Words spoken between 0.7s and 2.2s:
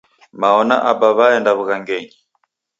Aba w'aenda w'ughangenyi.